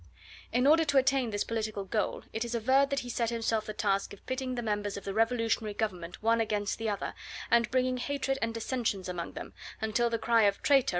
[0.51, 3.73] In order to attain this political goal, it is averred that he set himself the
[3.73, 7.13] task of pitting the members of the revolutionary Government one against the other,
[7.51, 10.89] and bringing hatred and dissensions amongst them, until the cry of "Traitor!"